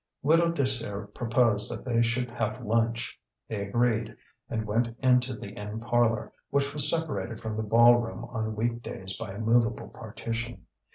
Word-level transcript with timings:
Widow 0.23 0.51
Désir 0.51 1.13
proposed 1.13 1.69
that 1.71 1.85
they 1.85 2.01
should 2.01 2.31
have 2.31 2.65
lunch. 2.65 3.19
They 3.47 3.61
agreed, 3.61 4.17
and 4.49 4.65
went 4.65 4.97
into 4.97 5.35
the 5.35 5.49
inn 5.51 5.79
parlour, 5.79 6.33
which 6.49 6.73
was 6.73 6.89
separated 6.89 7.39
from 7.39 7.55
the 7.55 7.61
ball 7.61 7.97
room 7.97 8.25
on 8.25 8.55
weekdays 8.55 9.15
by 9.15 9.33
a 9.33 9.37
movable 9.39 9.89
partition. 9.89 10.65